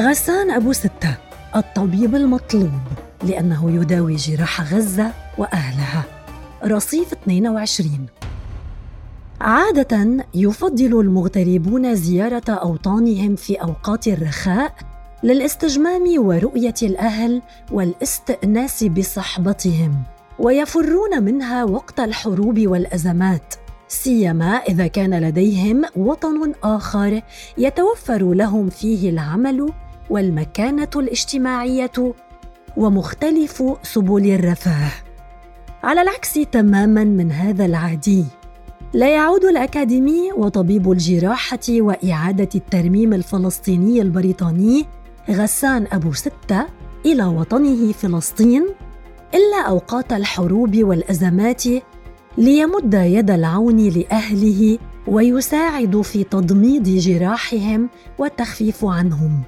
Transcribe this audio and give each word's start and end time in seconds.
غسان 0.00 0.50
أبو 0.50 0.72
ستة 0.72 1.14
الطبيب 1.56 2.14
المطلوب 2.14 2.70
لأنه 3.22 3.70
يداوي 3.70 4.16
جراح 4.16 4.72
غزة 4.74 5.12
وأهلها. 5.38 6.04
رصيف 6.64 7.12
22 7.12 8.06
عادة 9.40 10.24
يفضل 10.34 11.00
المغتربون 11.00 11.94
زيارة 11.94 12.50
أوطانهم 12.50 13.36
في 13.36 13.54
أوقات 13.54 14.08
الرخاء 14.08 14.72
للاستجمام 15.22 16.04
ورؤية 16.16 16.74
الأهل 16.82 17.42
والاستئناس 17.72 18.84
بصحبتهم 18.84 20.02
ويفرون 20.38 21.22
منها 21.22 21.64
وقت 21.64 22.00
الحروب 22.00 22.66
والأزمات. 22.66 23.54
سيما 23.88 24.56
إذا 24.56 24.86
كان 24.86 25.20
لديهم 25.20 25.82
وطن 25.96 26.52
آخر 26.64 27.22
يتوفر 27.58 28.32
لهم 28.34 28.68
فيه 28.70 29.10
العمل 29.10 29.72
والمكانة 30.10 30.90
الاجتماعية 30.96 32.14
ومختلف 32.76 33.62
سبل 33.82 34.30
الرفاه. 34.34 34.92
على 35.82 36.02
العكس 36.02 36.34
تماما 36.52 37.04
من 37.04 37.32
هذا 37.32 37.64
العادي. 37.64 38.24
لا 38.94 39.14
يعود 39.14 39.44
الأكاديمي 39.44 40.32
وطبيب 40.32 40.92
الجراحة 40.92 41.68
وإعادة 41.68 42.48
الترميم 42.54 43.12
الفلسطيني 43.12 44.02
البريطاني 44.02 44.86
غسان 45.30 45.86
أبو 45.92 46.12
ستة 46.12 46.66
إلى 47.06 47.24
وطنه 47.24 47.92
فلسطين 47.92 48.66
إلا 49.34 49.68
أوقات 49.68 50.12
الحروب 50.12 50.76
والأزمات 50.76 51.62
ليمد 52.38 52.94
يد 52.94 53.30
العون 53.30 53.88
لأهله 53.88 54.78
ويساعد 55.06 56.00
في 56.00 56.24
تضميد 56.24 56.82
جراحهم 56.82 57.88
والتخفيف 58.18 58.84
عنهم. 58.84 59.42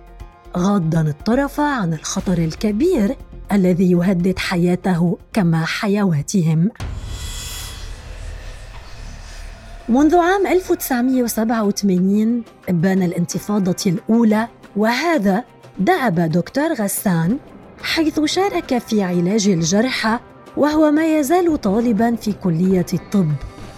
غاضا 0.59 1.01
الطرف 1.01 1.61
عن 1.61 1.95
الخطر 1.95 2.39
الكبير 2.39 3.17
الذي 3.53 3.91
يهدد 3.91 4.39
حياته 4.39 5.19
كما 5.33 5.65
حيواتهم. 5.65 6.71
منذ 9.89 10.17
عام 10.17 10.47
1987 10.47 12.43
إبان 12.69 13.03
الانتفاضة 13.03 13.77
الأولى 13.87 14.49
وهذا 14.77 15.45
دأب 15.79 16.21
دكتور 16.21 16.73
غسان 16.73 17.39
حيث 17.83 18.21
شارك 18.21 18.79
في 18.79 19.03
علاج 19.03 19.49
الجرحى 19.49 20.19
وهو 20.57 20.91
ما 20.91 21.19
يزال 21.19 21.61
طالبا 21.61 22.17
في 22.17 22.33
كلية 22.33 22.87
الطب 22.95 23.29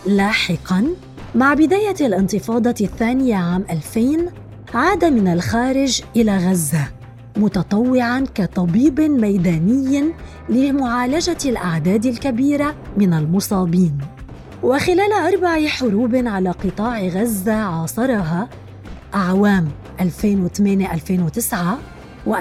لاحقا. 0.06 0.86
مع 1.34 1.54
بداية 1.54 1.96
الانتفاضة 2.00 2.74
الثانية 2.80 3.36
عام 3.36 3.64
2000 3.70 4.49
عاد 4.74 5.04
من 5.04 5.28
الخارج 5.28 6.02
إلى 6.16 6.36
غزة 6.38 6.88
متطوعا 7.36 8.26
كطبيب 8.34 9.00
ميداني 9.00 10.12
لمعالجة 10.48 11.36
الأعداد 11.44 12.06
الكبيرة 12.06 12.74
من 12.96 13.14
المصابين. 13.14 13.98
وخلال 14.62 15.12
أربع 15.12 15.66
حروب 15.66 16.16
على 16.16 16.50
قطاع 16.50 17.00
غزة 17.00 17.52
عاصرها 17.52 18.48
أعوام 19.14 19.68
2008-2009 20.00 20.02
و2012-2014 22.26 22.32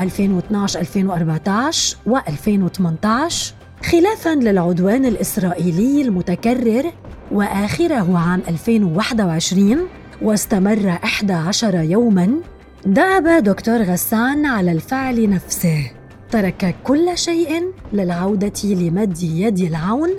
و2018 2.09 3.33
خلافا 3.85 4.35
للعدوان 4.35 5.05
الإسرائيلي 5.05 6.01
المتكرر 6.01 6.91
وآخره 7.31 8.17
عام 8.17 8.41
2021 8.47 9.77
واستمر 10.21 10.89
11 11.03 11.75
يوما 11.75 12.33
دأب 12.85 13.43
دكتور 13.43 13.81
غسان 13.81 14.45
على 14.45 14.71
الفعل 14.71 15.29
نفسه. 15.29 15.91
ترك 16.31 16.75
كل 16.83 17.17
شيء 17.17 17.63
للعودة 17.93 18.63
لمد 18.65 19.23
يد 19.23 19.59
العون 19.59 20.09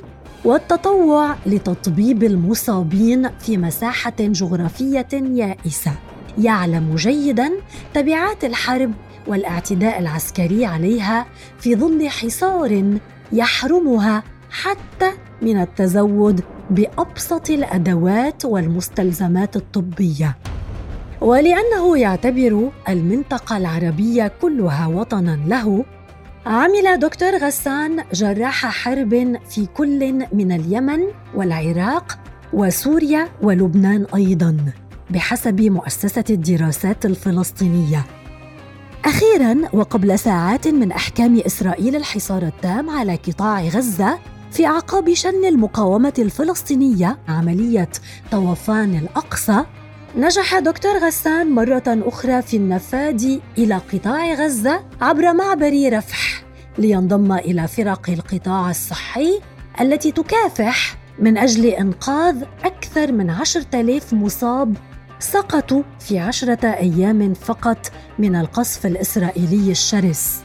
والتطوع 0.45 1.37
لتطبيب 1.47 2.25
المصابين 2.25 3.29
في 3.39 3.57
مساحة 3.57 4.15
جغرافية 4.21 5.09
يائسة. 5.13 5.93
يعلم 6.39 6.95
جيدا 6.95 7.51
تبعات 7.95 8.45
الحرب 8.45 8.93
والاعتداء 9.27 9.99
العسكري 9.99 10.67
عليها 10.67 11.27
في 11.59 11.77
ظل 11.77 12.09
حصار 12.09 12.99
يحرمها 13.33 14.23
حتى 14.51 15.11
من 15.43 15.61
التزود 15.61 16.41
بأبسط 16.71 17.51
الأدوات 17.51 18.45
والمستلزمات 18.45 19.57
الطبية. 19.57 20.37
ولأنه 21.21 21.99
يعتبر 21.99 22.71
المنطقة 22.89 23.57
العربية 23.57 24.33
كلها 24.43 24.87
وطنا 24.87 25.41
له 25.47 25.85
عمل 26.47 26.99
دكتور 26.99 27.37
غسان 27.37 28.05
جراح 28.13 28.67
حرب 28.67 29.37
في 29.49 29.67
كل 29.67 30.13
من 30.33 30.53
اليمن 30.53 31.01
والعراق 31.35 32.19
وسوريا 32.53 33.29
ولبنان 33.43 34.07
أيضا 34.15 34.57
بحسب 35.11 35.61
مؤسسة 35.61 36.25
الدراسات 36.31 37.07
الفلسطينية. 37.07 38.05
أخيرا 39.05 39.57
وقبل 39.73 40.19
ساعات 40.19 40.69
من 40.69 40.93
أحكام 40.93 41.41
إسرائيل 41.47 41.97
الحصار 41.97 42.43
التام 42.43 42.91
على 42.91 43.17
قطاع 43.17 43.61
غزة 43.61 44.19
في 44.51 44.67
أعقاب 44.67 45.15
شن 45.15 45.45
المقاومة 45.45 46.13
الفلسطينية 46.19 47.19
عملية 47.29 47.89
طوفان 48.31 48.95
الأقصى 48.95 49.65
نجح 50.17 50.59
دكتور 50.59 50.99
غسان 50.99 51.51
مرة 51.51 51.83
أخرى 51.87 52.43
في 52.43 52.57
النفاذ 52.57 53.39
إلى 53.59 53.75
قطاع 53.75 54.35
غزة 54.35 54.85
عبر 55.01 55.33
معبر 55.33 55.93
رفح 55.93 56.43
لينضم 56.79 57.33
إلى 57.33 57.69
فرق 57.69 58.11
القطاع 58.11 58.71
الصحي 58.71 59.41
التي 59.81 60.13
تكافح 60.13 60.97
من 61.19 61.39
أجل 61.39 61.67
إنقاذ 61.67 62.45
أكثر 62.65 63.13
من 63.13 63.31
عشرة 63.31 63.81
آلاف 63.81 64.13
مصاب 64.13 64.77
سقطوا 65.19 65.83
في 65.99 66.19
عشرة 66.19 66.67
أيام 66.67 67.35
فقط 67.35 67.93
من 68.19 68.37
القصف 68.37 68.87
الإسرائيلي 68.87 69.71
الشرس. 69.71 70.41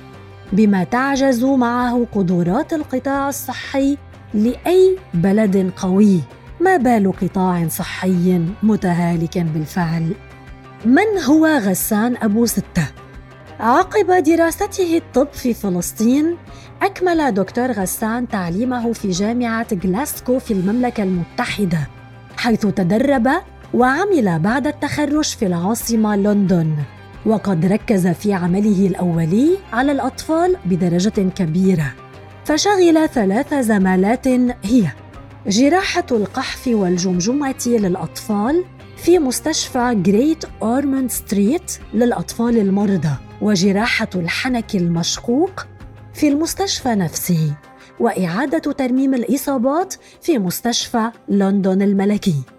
بما 0.56 0.84
تعجز 0.84 1.44
معه 1.44 2.08
قدرات 2.12 2.74
القطاع 2.74 3.30
الصحي 3.30 3.98
لأي 4.34 4.98
بلد 5.14 5.72
قوي. 5.78 6.20
ما 6.62 6.78
بال 6.78 7.12
قطاع 7.22 7.68
صحي 7.68 8.42
متهالك 8.64 9.38
بالفعل؟ 9.38 10.14
من 10.86 11.24
هو 11.28 11.46
غسان 11.46 12.18
أبو 12.22 12.46
ستة؟ 12.46 12.88
عقب 13.60 14.24
دراسته 14.24 14.98
الطب 14.98 15.28
في 15.34 15.54
فلسطين 15.54 16.38
أكمل 16.82 17.34
دكتور 17.34 17.72
غسان 17.72 18.28
تعليمه 18.28 18.94
في 18.94 19.10
جامعة 19.10 19.68
غلاسكو 19.84 20.40
في 20.40 20.54
المملكة 20.54 21.04
المتحدة 21.04 21.80
حيث 22.38 22.62
تدرب 22.62 23.28
وعمل 23.74 24.40
بعد 24.40 24.68
التخرج 24.68 25.26
في 25.26 25.46
العاصمة 25.46 26.16
لندن. 26.16 26.76
وقد 27.26 27.66
ركز 27.66 28.08
في 28.08 28.34
عمله 28.34 28.88
الأولي 28.88 29.58
على 29.74 29.92
الأطفال 29.92 30.58
بدرجة 30.66 31.30
كبيرة 31.36 31.94
فشغل 32.46 33.10
ثلاث 33.10 33.54
زمالات 33.54 34.28
هي 34.64 34.88
جراحة 35.48 36.06
القحف 36.12 36.68
والجمجمة 36.68 37.64
للأطفال 37.66 38.64
في 38.98 39.20
مستشفى 39.20 39.96
جريت 39.96 40.44
أورموند 40.62 41.12
ستريت 41.12 41.72
للأطفال 41.94 42.58
المرضى 42.58 43.16
وجراحة 43.42 44.10
الحنك 44.16 44.76
المشقوق 44.76 45.66
في 46.14 46.28
المستشفى 46.28 46.90
نفسه 46.90 47.54
وإعادة 48.00 48.72
ترميم 48.72 49.14
الإصابات 49.14 49.94
في 50.22 50.38
مستشفى 50.38 51.12
لندن 51.30 51.82
الملكي. 51.82 52.55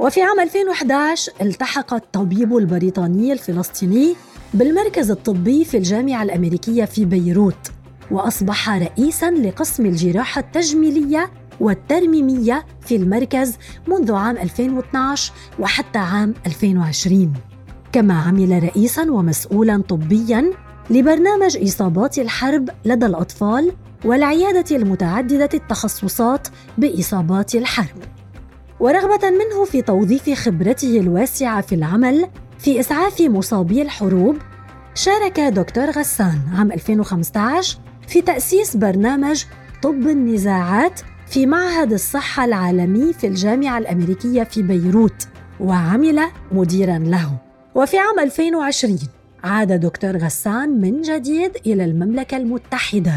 وفي 0.00 0.22
عام 0.22 0.40
2011 0.40 1.32
التحق 1.40 1.94
الطبيب 1.94 2.56
البريطاني 2.56 3.32
الفلسطيني 3.32 4.14
بالمركز 4.54 5.10
الطبي 5.10 5.64
في 5.64 5.76
الجامعة 5.76 6.22
الأمريكية 6.22 6.84
في 6.84 7.04
بيروت 7.04 7.70
وأصبح 8.10 8.70
رئيساً 8.70 9.30
لقسم 9.30 9.86
الجراحة 9.86 10.40
التجميلية 10.40 11.30
والترميمية 11.60 12.66
في 12.80 12.96
المركز 12.96 13.56
منذ 13.88 14.12
عام 14.12 14.36
2012 14.36 15.32
وحتى 15.58 15.98
عام 15.98 16.34
2020 16.46 17.32
كما 17.92 18.14
عمل 18.14 18.62
رئيساً 18.62 19.02
ومسؤولاً 19.10 19.82
طبياً 19.88 20.50
لبرنامج 20.90 21.56
إصابات 21.56 22.18
الحرب 22.18 22.70
لدى 22.84 23.06
الأطفال 23.06 23.72
والعيادة 24.04 24.76
المتعددة 24.76 25.50
التخصصات 25.54 26.48
بإصابات 26.78 27.54
الحرب. 27.54 28.19
ورغبة 28.80 29.30
منه 29.30 29.64
في 29.64 29.82
توظيف 29.82 30.30
خبرته 30.30 31.00
الواسعة 31.00 31.60
في 31.60 31.74
العمل 31.74 32.26
في 32.58 32.80
إسعاف 32.80 33.20
مصابي 33.20 33.82
الحروب 33.82 34.36
شارك 34.94 35.40
دكتور 35.40 35.90
غسان 35.90 36.38
عام 36.58 36.72
2015 36.72 37.78
في 38.08 38.22
تأسيس 38.22 38.76
برنامج 38.76 39.44
طب 39.82 39.94
النزاعات 40.08 41.00
في 41.26 41.46
معهد 41.46 41.92
الصحة 41.92 42.44
العالمي 42.44 43.12
في 43.12 43.26
الجامعة 43.26 43.78
الأمريكية 43.78 44.42
في 44.42 44.62
بيروت 44.62 45.28
وعمل 45.60 46.20
مديرا 46.52 46.98
له. 46.98 47.32
وفي 47.74 47.98
عام 47.98 48.18
2020 48.20 48.98
عاد 49.44 49.72
دكتور 49.80 50.16
غسان 50.16 50.80
من 50.80 51.02
جديد 51.02 51.50
إلى 51.66 51.84
المملكة 51.84 52.36
المتحدة 52.36 53.12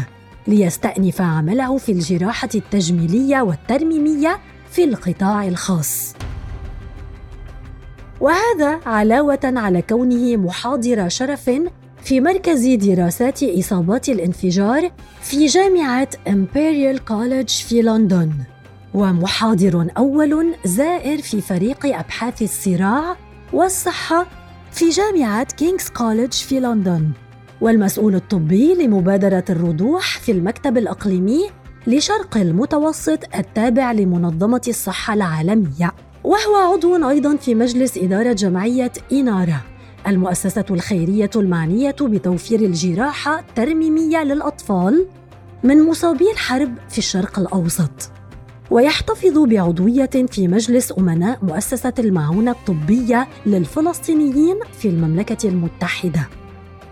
ليستأنف 0.46 1.20
عمله 1.20 1.78
في 1.78 1.92
الجراحة 1.92 2.48
التجميلية 2.54 3.40
والترميمية 3.40 4.38
في 4.74 4.84
القطاع 4.84 5.48
الخاص. 5.48 6.14
وهذا 8.20 8.80
علاوة 8.86 9.40
على 9.44 9.82
كونه 9.82 10.36
محاضر 10.36 11.08
شرف 11.08 11.50
في 12.04 12.20
مركز 12.20 12.66
دراسات 12.66 13.42
إصابات 13.42 14.08
الانفجار 14.08 14.90
في 15.20 15.46
جامعة 15.46 16.08
إمبريال 16.28 17.04
كوليدج 17.04 17.50
في 17.50 17.82
لندن 17.82 18.30
ومحاضر 18.94 19.86
أول 19.98 20.54
زائر 20.64 21.22
في 21.22 21.40
فريق 21.40 21.86
أبحاث 21.86 22.42
الصراع 22.42 23.16
والصحة 23.52 24.26
في 24.72 24.88
جامعة 24.88 25.44
كينغز 25.44 25.88
كوليدج 25.88 26.32
في 26.32 26.60
لندن 26.60 27.10
والمسؤول 27.60 28.14
الطبي 28.14 28.74
لمبادرة 28.74 29.44
الرضوح 29.50 30.18
في 30.18 30.32
المكتب 30.32 30.78
الإقليمي 30.78 31.50
لشرق 31.86 32.36
المتوسط 32.36 33.18
التابع 33.34 33.92
لمنظمة 33.92 34.62
الصحة 34.68 35.14
العالمية 35.14 35.92
وهو 36.24 36.56
عضو 36.56 37.08
أيضا 37.08 37.36
في 37.36 37.54
مجلس 37.54 37.98
إدارة 37.98 38.32
جمعية 38.32 38.92
إنارة 39.12 39.60
المؤسسة 40.06 40.64
الخيرية 40.70 41.30
المعنية 41.36 41.96
بتوفير 42.00 42.60
الجراحة 42.60 43.38
الترميمية 43.38 44.24
للأطفال 44.24 45.06
من 45.64 45.82
مصابي 45.82 46.30
الحرب 46.32 46.74
في 46.88 46.98
الشرق 46.98 47.38
الأوسط 47.38 48.10
ويحتفظ 48.70 49.38
بعضوية 49.38 50.10
في 50.30 50.48
مجلس 50.48 50.92
أمناء 50.98 51.38
مؤسسة 51.42 51.92
المعونة 51.98 52.50
الطبية 52.50 53.28
للفلسطينيين 53.46 54.56
في 54.78 54.88
المملكة 54.88 55.48
المتحدة. 55.48 56.28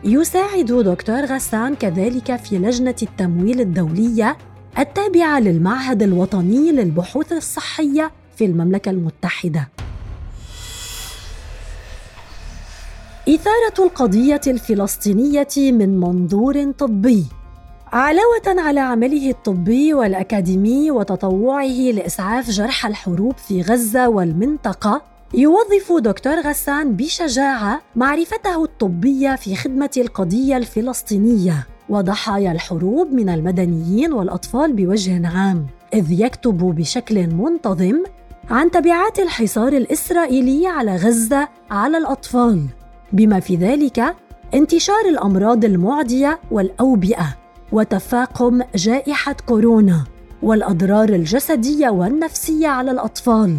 يساعد 0.05 0.67
دكتور 0.67 1.25
غسان 1.25 1.75
كذلك 1.75 2.37
في 2.37 2.59
لجنة 2.59 2.95
التمويل 3.03 3.61
الدولية 3.61 4.37
التابعة 4.79 5.41
للمعهد 5.41 6.03
الوطني 6.03 6.73
للبحوث 6.73 7.33
الصحية 7.33 8.11
في 8.37 8.45
المملكة 8.45 8.91
المتحدة. 8.91 9.69
إثارة 13.29 13.87
القضية 13.87 14.41
الفلسطينية 14.47 15.49
من 15.57 16.01
منظور 16.01 16.73
طبي 16.73 17.25
علاوة 17.93 18.43
على 18.47 18.81
عمله 18.81 19.31
الطبي 19.31 19.95
والأكاديمي 19.95 20.91
وتطوعه 20.91 21.91
لإسعاف 21.93 22.51
جرحى 22.51 22.89
الحروب 22.89 23.37
في 23.37 23.63
غزة 23.63 24.09
والمنطقة 24.09 25.03
يوظف 25.35 25.93
دكتور 26.01 26.41
غسان 26.41 26.97
بشجاعة 26.97 27.81
معرفته 27.97 28.65
الطبية 28.65 29.37
في 29.37 29.57
خدمة 29.57 29.91
القضية 29.97 30.57
الفلسطينية 30.57 31.67
وضحايا 31.93 32.53
الحروب 32.53 33.13
من 33.13 33.29
المدنيين 33.29 34.13
والأطفال 34.13 34.73
بوجه 34.73 35.29
عام 35.29 35.67
إذ 35.95 36.13
يكتب 36.13 36.59
بشكل 36.59 37.27
منتظم 37.27 38.03
عن 38.51 38.71
تبعات 38.71 39.19
الحصار 39.19 39.73
الإسرائيلي 39.73 40.67
على 40.67 40.97
غزة 40.97 41.49
على 41.71 41.99
الأطفال 41.99 42.67
بما 43.13 43.41
في 43.41 43.57
ذلك 43.57 44.17
انتشار 44.55 45.05
الأمراض 45.09 45.65
المعدية 45.65 46.41
والأوبئة 46.51 47.37
وتفاقم 47.73 48.63
جائحة 48.75 49.37
كورونا 49.47 50.05
والأضرار 50.43 51.09
الجسدية 51.09 51.89
والنفسية 51.89 52.69
على 52.69 52.91
الأطفال 52.91 53.59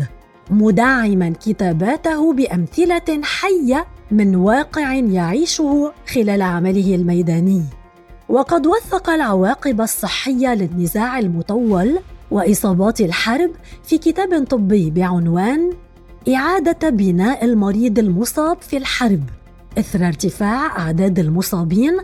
مدعما 0.50 1.34
كتاباته 1.46 2.34
بأمثلة 2.34 3.22
حية 3.24 3.86
من 4.12 4.36
واقع 4.36 4.94
يعيشه 4.94 5.92
خلال 6.14 6.42
عمله 6.42 6.96
الميداني. 6.96 7.83
وقد 8.30 8.68
وثق 8.68 9.10
العواقب 9.10 9.82
الصحية 9.82 10.54
للنزاع 10.56 11.20
المطول 11.20 12.00
وإصابات 12.32 13.02
الحرب 13.02 13.52
في 13.84 13.98
كتاب 13.98 14.46
طبي 14.48 14.90
بعنوان 14.90 15.74
إعادة 16.36 16.90
بناء 16.90 17.46
المريض 17.46 18.00
المصاب 18.00 18.62
في 18.62 18.78
الحرب 18.78 19.24
إثر 19.80 20.08
ارتفاع 20.08 20.80
أعداد 20.80 21.20
المصابين 21.20 21.98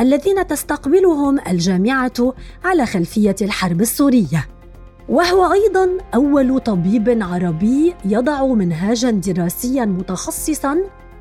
الذين 0.00 0.46
تستقبلهم 0.46 1.38
الجامعة 1.48 2.34
على 2.64 2.86
خلفية 2.86 3.36
الحرب 3.42 3.80
السورية. 3.80 4.48
وهو 5.08 5.52
أيضا 5.52 5.88
أول 6.14 6.60
طبيب 6.60 7.18
عربي 7.22 7.94
يضع 8.04 8.46
منهاجا 8.46 9.10
دراسيا 9.10 9.84
متخصصا 9.84 10.78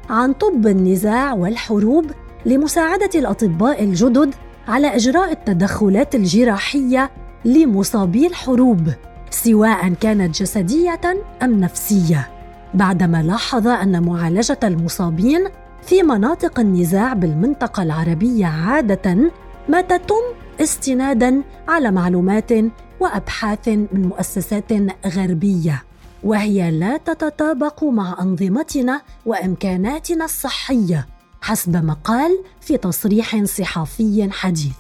عن 0.10 0.34
طب 0.34 0.68
النزاع 0.68 1.34
والحروب 1.34 2.06
لمساعدة 2.46 3.10
الأطباء 3.16 3.84
الجدد 3.84 4.36
على 4.68 4.96
إجراء 4.96 5.32
التدخلات 5.32 6.16
الجراحية 6.16 7.12
لمصابي 7.46 8.28
الحروب 8.28 8.94
سواء 9.30 9.94
كانت 9.94 10.42
جسدية 10.42 11.02
أم 11.44 11.60
نفسية. 11.60 12.30
بعدما 12.74 13.24
لاحظ 13.24 13.68
أن 13.68 14.04
معالجة 14.04 14.60
المصابين 14.64 15.48
في 15.82 16.04
مناطق 16.04 16.60
النزاع 16.60 17.14
بالمنطقة 17.14 17.84
العربية 17.84 18.46
عادة 18.46 19.32
ما 19.70 19.82
تتم 19.82 20.24
استنادا 20.62 21.44
على 21.68 21.92
معلومات 21.92 22.52
وأبحاث 23.00 23.68
من 23.68 24.02
مؤسسات 24.02 24.72
غربية 25.08 25.84
وهي 26.24 26.72
لا 26.72 26.98
تتطابق 26.98 27.84
مع 27.84 28.16
أنظمتنا 28.22 29.02
وإمكاناتنا 29.26 30.26
الصحية. 30.26 31.08
حسب 31.46 31.86
ما 31.86 31.94
قال 31.94 32.44
في 32.62 32.78
تصريح 32.78 33.44
صحفي 33.44 34.30
حديث. 34.32 34.78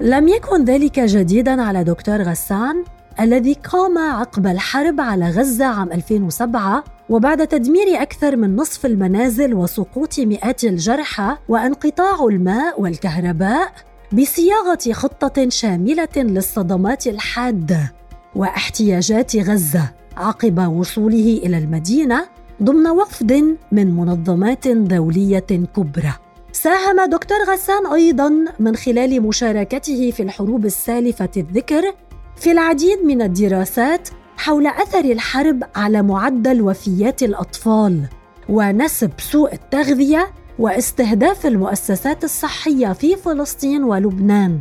لم 0.00 0.28
يكن 0.28 0.64
ذلك 0.64 1.00
جديدا 1.00 1.62
على 1.62 1.84
دكتور 1.84 2.22
غسان 2.22 2.84
الذي 3.20 3.52
قام 3.52 3.98
عقب 3.98 4.46
الحرب 4.46 5.00
على 5.00 5.30
غزة 5.30 5.64
عام 5.64 5.92
2007 5.92 6.84
وبعد 7.08 7.46
تدمير 7.46 8.02
أكثر 8.02 8.36
من 8.36 8.56
نصف 8.56 8.86
المنازل 8.86 9.54
وسقوط 9.54 10.18
مئات 10.20 10.64
الجرحى 10.64 11.36
وانقطاع 11.48 12.24
الماء 12.24 12.80
والكهرباء 12.80 13.72
بصياغة 14.12 14.92
خطة 14.92 15.48
شاملة 15.48 16.16
للصدمات 16.16 17.06
الحادة 17.06 17.92
واحتياجات 18.34 19.36
غزة 19.36 19.90
عقب 20.16 20.68
وصوله 20.68 21.40
إلى 21.44 21.58
المدينة 21.58 22.26
ضمن 22.62 22.86
وفد 22.86 23.56
من 23.72 23.96
منظمات 23.96 24.68
دولية 24.68 25.38
كبرى. 25.76 26.12
ساهم 26.52 27.10
دكتور 27.10 27.36
غسان 27.48 27.86
أيضا 27.86 28.44
من 28.58 28.76
خلال 28.76 29.22
مشاركته 29.22 30.10
في 30.10 30.22
الحروب 30.22 30.64
السالفة 30.66 31.30
الذكر 31.36 31.94
في 32.36 32.52
العديد 32.52 33.04
من 33.04 33.22
الدراسات 33.22 34.08
حول 34.36 34.66
أثر 34.66 35.04
الحرب 35.04 35.64
على 35.76 36.02
معدل 36.02 36.62
وفيات 36.62 37.22
الأطفال 37.22 38.02
ونسب 38.48 39.10
سوء 39.18 39.52
التغذية 39.52 40.30
واستهداف 40.58 41.46
المؤسسات 41.46 42.24
الصحية 42.24 42.92
في 42.92 43.16
فلسطين 43.16 43.84
ولبنان 43.84 44.60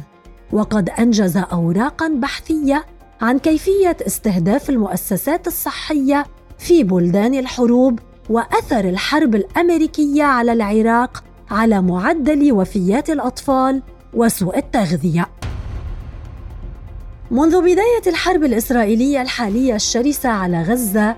وقد 0.51 0.89
أنجز 0.89 1.37
اوراقا 1.37 2.07
بحثية 2.07 2.85
عن 3.21 3.39
كيفية 3.39 3.97
استهداف 4.07 4.69
المؤسسات 4.69 5.47
الصحية 5.47 6.25
في 6.65 6.83
بلدان 6.83 7.33
الحروب 7.33 7.99
وأثر 8.29 8.89
الحرب 8.89 9.35
الأمريكية 9.35 10.23
على 10.23 10.53
العراق 10.53 11.23
على 11.51 11.81
معدل 11.81 12.51
وفيات 12.51 13.09
الأطفال 13.09 13.81
وسوء 14.13 14.57
التغذية. 14.57 15.27
منذ 17.31 17.61
بداية 17.61 18.01
الحرب 18.07 18.43
الإسرائيلية 18.43 19.21
الحالية 19.21 19.75
الشرسة 19.75 20.29
على 20.29 20.61
غزة 20.61 21.15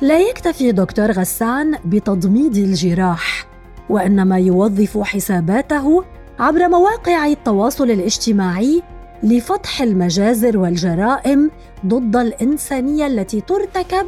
لا 0.00 0.20
يكتفي 0.20 0.72
دكتور 0.72 1.10
غسان 1.10 1.78
بتضميد 1.84 2.56
الجراح 2.56 3.46
وإنما 3.88 4.38
يوظف 4.38 4.98
حساباته 4.98 6.04
عبر 6.38 6.68
مواقع 6.68 7.26
التواصل 7.26 7.90
الاجتماعي 7.90 8.82
لفتح 9.22 9.82
المجازر 9.82 10.58
والجرائم 10.58 11.50
ضد 11.86 12.16
الإنسانية 12.16 13.06
التي 13.06 13.40
ترتكب 13.40 14.06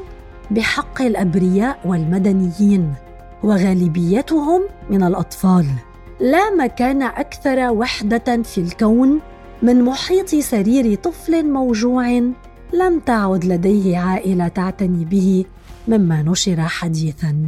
بحق 0.51 1.03
الأبرياء 1.03 1.79
والمدنيين 1.85 2.95
وغالبيتهم 3.43 4.63
من 4.91 5.03
الأطفال. 5.03 5.67
لا 6.21 6.55
مكان 6.55 7.03
أكثر 7.03 7.71
وحدة 7.71 8.43
في 8.43 8.59
الكون 8.59 9.21
من 9.63 9.83
محيط 9.83 10.35
سرير 10.35 10.95
طفل 10.95 11.51
موجوع 11.51 12.09
لم 12.73 13.01
تعد 13.07 13.45
لديه 13.45 13.99
عائلة 13.99 14.49
تعتني 14.49 15.05
به 15.05 15.45
مما 15.89 16.23
نشر 16.23 16.61
حديثا. 16.61 17.47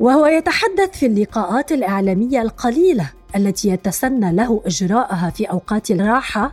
وهو 0.00 0.26
يتحدث 0.26 0.90
في 0.92 1.06
اللقاءات 1.06 1.72
الإعلامية 1.72 2.42
القليلة 2.42 3.10
التي 3.36 3.68
يتسنى 3.68 4.32
له 4.32 4.62
إجراءها 4.66 5.30
في 5.30 5.44
أوقات 5.44 5.90
الراحة 5.90 6.52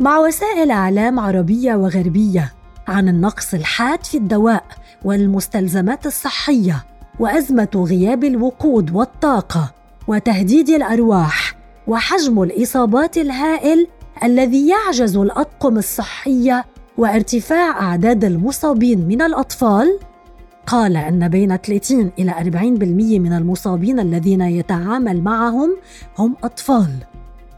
مع 0.00 0.18
وسائل 0.18 0.70
إعلام 0.70 1.20
عربية 1.20 1.74
وغربية 1.74 2.52
عن 2.88 3.08
النقص 3.08 3.54
الحاد 3.54 4.04
في 4.04 4.16
الدواء 4.16 4.64
والمستلزمات 5.04 6.06
الصحية 6.06 6.84
وأزمة 7.18 7.68
غياب 7.88 8.24
الوقود 8.24 8.94
والطاقة 8.94 9.72
وتهديد 10.08 10.68
الأرواح 10.68 11.54
وحجم 11.86 12.42
الإصابات 12.42 13.18
الهائل 13.18 13.86
الذي 14.24 14.68
يعجز 14.68 15.16
الأطقم 15.16 15.78
الصحية 15.78 16.64
وارتفاع 16.98 17.80
أعداد 17.80 18.24
المصابين 18.24 19.08
من 19.08 19.22
الأطفال. 19.22 19.98
قال 20.66 20.96
أن 20.96 21.28
بين 21.28 21.56
30 21.56 22.10
إلى 22.18 22.32
40% 22.32 23.18
من 23.18 23.32
المصابين 23.32 24.00
الذين 24.00 24.40
يتعامل 24.40 25.22
معهم 25.22 25.76
هم 26.18 26.36
أطفال. 26.44 26.90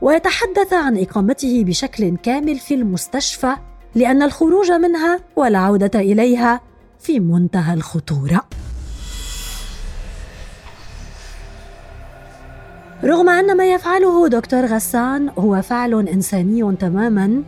ويتحدث 0.01 0.73
عن 0.73 0.99
إقامته 0.99 1.65
بشكل 1.65 2.17
كامل 2.17 2.59
في 2.59 2.75
المستشفى 2.75 3.57
لأن 3.95 4.23
الخروج 4.23 4.73
منها 4.73 5.21
والعوده 5.37 6.01
إليها 6.01 6.61
في 7.03 7.21
منتهى 7.21 7.75
الخطورة. 7.75 8.45
رغم 13.05 13.29
أن 13.29 13.57
ما 13.57 13.73
يفعله 13.75 14.29
دكتور 14.29 14.67
غسان 14.67 15.29
هو 15.39 15.63
فعل 15.63 16.09
إنساني 16.09 16.77
تماما 16.77 17.43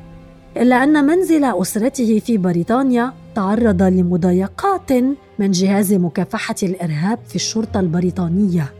إلا 0.56 0.84
أن 0.84 1.04
منزل 1.06 1.44
أسرته 1.44 2.18
في 2.18 2.38
بريطانيا 2.38 3.12
تعرض 3.34 3.82
لمضايقات 3.82 4.92
من 5.38 5.50
جهاز 5.50 5.92
مكافحة 5.92 6.54
الإرهاب 6.62 7.18
في 7.28 7.36
الشرطة 7.36 7.80
البريطانية 7.80 8.72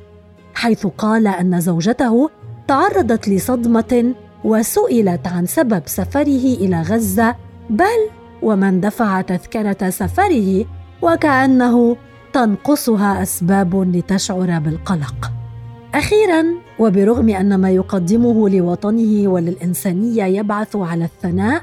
حيث 0.54 0.86
قال 0.86 1.26
أن 1.26 1.60
زوجته 1.60 2.30
تعرضت 2.68 3.28
لصدمة 3.28 4.14
وسئلت 4.44 5.26
عن 5.26 5.46
سبب 5.46 5.82
سفره 5.86 6.54
إلى 6.54 6.82
غزة 6.82 7.36
بل 7.70 8.23
ومن 8.44 8.80
دفع 8.80 9.20
تذكرة 9.20 9.90
سفره 9.90 10.64
وكأنه 11.02 11.96
تنقصها 12.32 13.22
أسباب 13.22 13.96
لتشعر 13.96 14.58
بالقلق. 14.58 15.32
أخيرا 15.94 16.44
وبرغم 16.78 17.28
أن 17.28 17.54
ما 17.54 17.70
يقدمه 17.70 18.48
لوطنه 18.48 19.28
وللإنسانية 19.28 20.24
يبعث 20.24 20.76
على 20.76 21.04
الثناء 21.04 21.62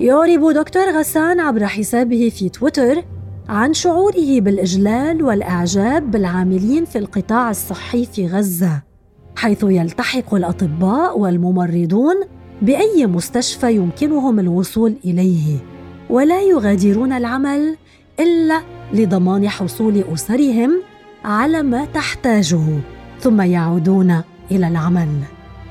يعرب 0.00 0.50
دكتور 0.50 0.82
غسان 0.98 1.40
عبر 1.40 1.66
حسابه 1.66 2.32
في 2.36 2.48
تويتر 2.48 3.04
عن 3.48 3.74
شعوره 3.74 4.40
بالإجلال 4.40 5.22
والإعجاب 5.22 6.10
بالعاملين 6.10 6.84
في 6.84 6.98
القطاع 6.98 7.50
الصحي 7.50 8.04
في 8.04 8.26
غزة 8.26 8.82
حيث 9.36 9.64
يلتحق 9.64 10.34
الأطباء 10.34 11.18
والممرضون 11.18 12.16
بأي 12.62 13.06
مستشفى 13.06 13.74
يمكنهم 13.74 14.40
الوصول 14.40 14.94
إليه. 15.04 15.77
ولا 16.10 16.42
يغادرون 16.42 17.12
العمل 17.12 17.76
إلا 18.20 18.62
لضمان 18.92 19.48
حصول 19.48 20.04
أسرهم 20.14 20.82
على 21.24 21.62
ما 21.62 21.84
تحتاجه 21.84 22.64
ثم 23.20 23.40
يعودون 23.40 24.22
إلى 24.50 24.68
العمل. 24.68 25.08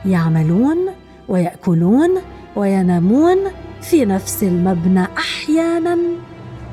يعملون 0.06 0.77
ويأكلون 1.27 2.10
وينامون 2.56 3.38
في 3.82 4.06
نفس 4.06 4.44
المبنى 4.44 5.03
أحيانا 5.17 5.98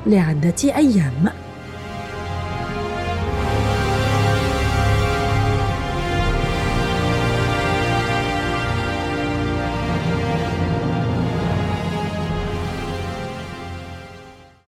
لعدة 0.05 0.55
أيام. 0.63 1.44